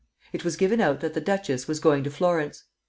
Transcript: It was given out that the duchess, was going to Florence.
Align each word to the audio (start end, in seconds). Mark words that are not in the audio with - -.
It 0.33 0.43
was 0.43 0.55
given 0.55 0.81
out 0.81 0.99
that 1.01 1.13
the 1.13 1.21
duchess, 1.21 1.67
was 1.67 1.79
going 1.79 2.03
to 2.05 2.09
Florence. 2.09 2.63